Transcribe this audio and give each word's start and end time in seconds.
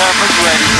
Cameras 0.00 0.38
ready. 0.46 0.79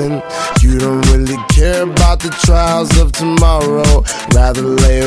You 0.00 0.78
don't 0.78 1.06
really 1.12 1.36
care 1.50 1.82
about 1.82 2.20
the 2.20 2.30
trials 2.42 2.96
of 2.98 3.12
tomorrow. 3.12 4.02
Rather 4.34 4.62
lay 4.62 5.06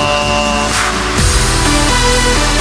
Thank 2.23 2.55
you. 2.55 2.60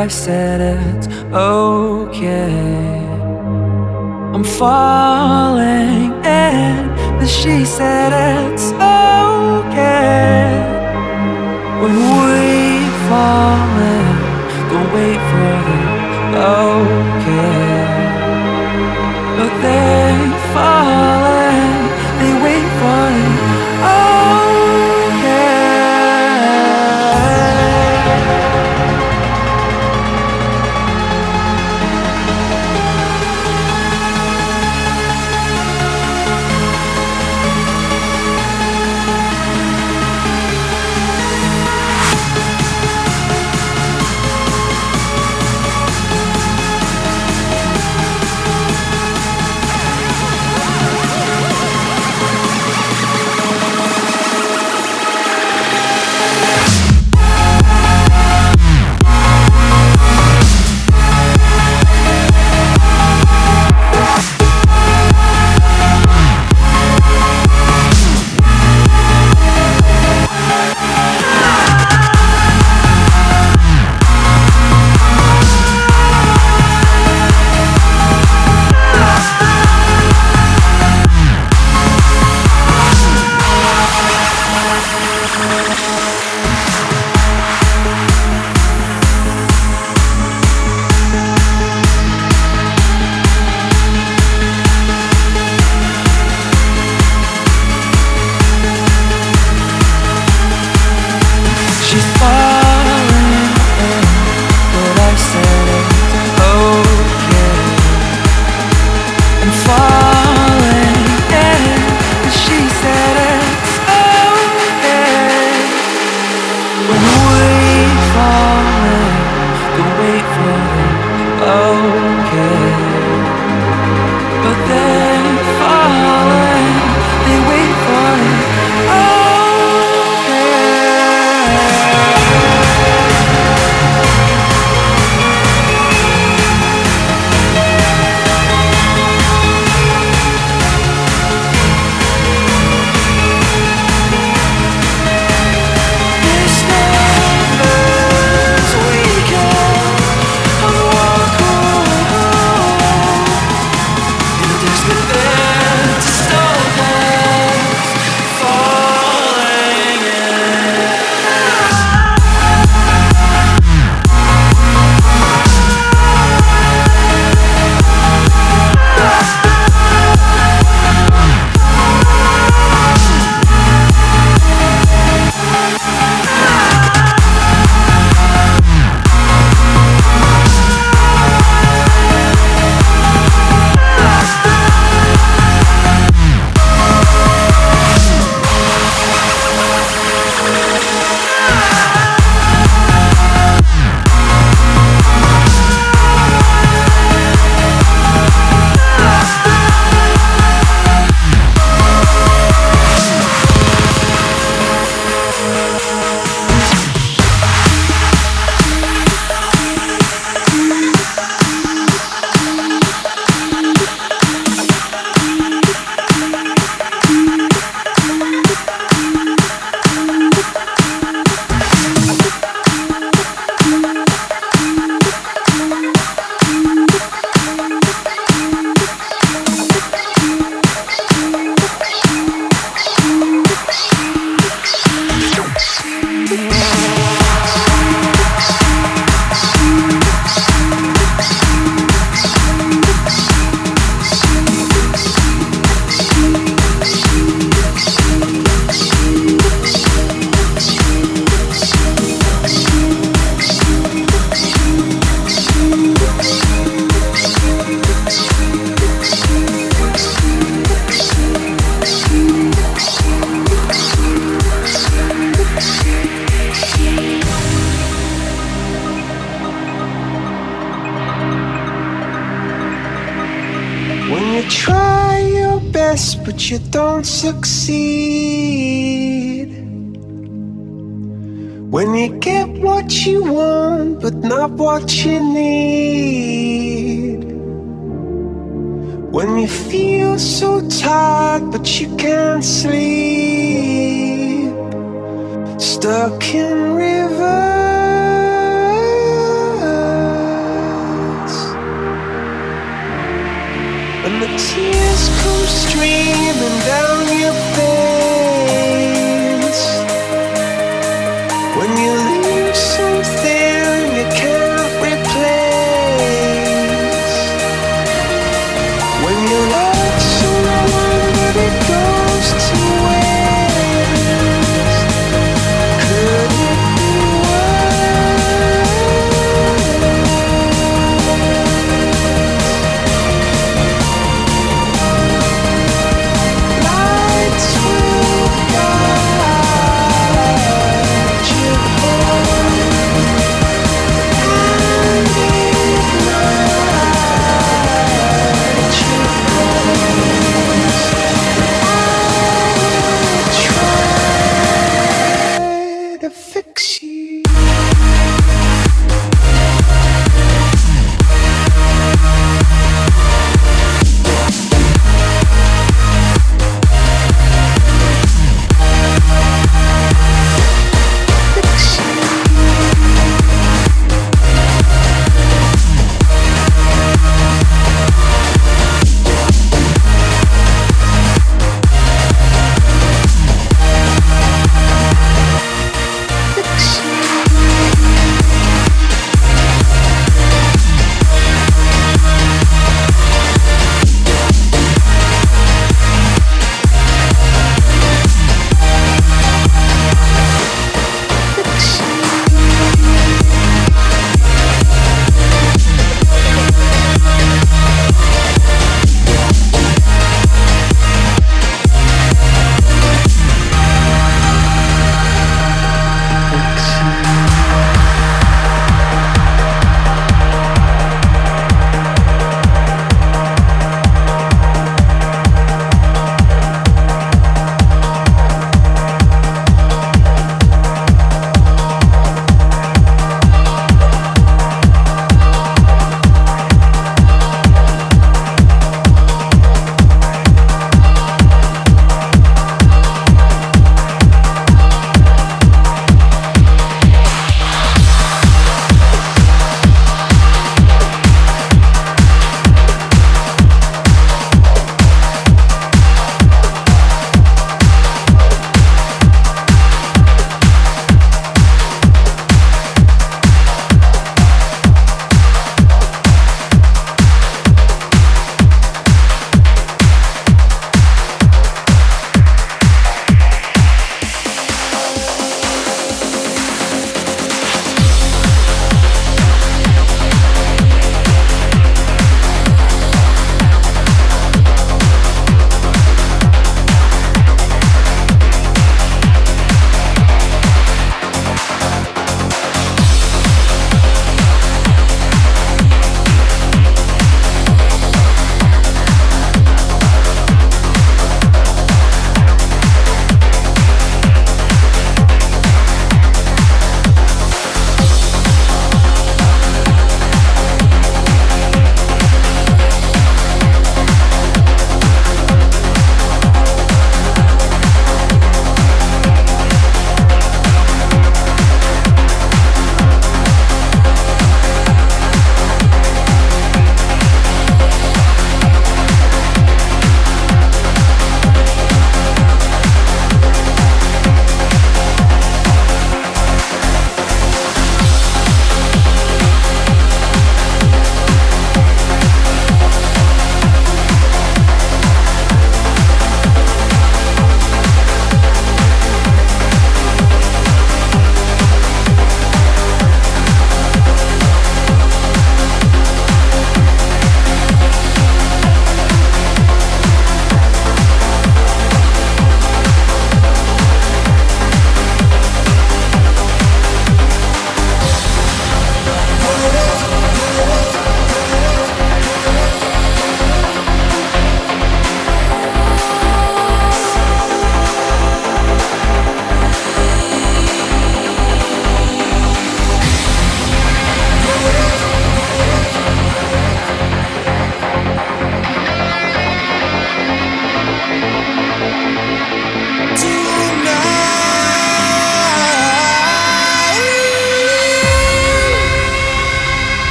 I 0.00 0.08
said 0.08 0.62
it's 0.96 0.99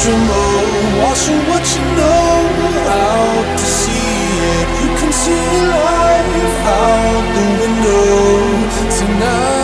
to 0.00 0.06
tremble, 0.06 1.02
washing 1.02 1.40
what 1.50 1.64
you 1.76 1.84
know 1.98 2.36
out 2.88 3.58
to 3.58 3.64
sea. 3.64 4.30
it. 4.56 4.66
You 4.82 4.88
can 4.98 5.12
see 5.12 5.48
life 5.76 6.60
out 6.80 7.24
the 7.36 7.44
window 7.60 8.08
tonight. 8.98 9.60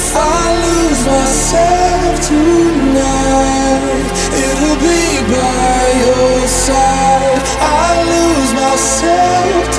If 0.00 0.08
I 0.16 0.44
lose 0.66 1.00
myself 1.12 2.12
tonight, 2.32 4.08
it'll 4.44 4.80
be 4.88 5.04
by 5.32 5.80
your 6.04 6.36
side. 6.48 7.40
I 7.60 7.88
lose 8.14 8.52
myself 8.54 9.77